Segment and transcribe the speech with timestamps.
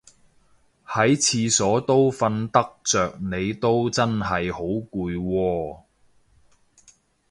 [0.83, 5.77] 喺廁所都瞓得着你都真係好攰喎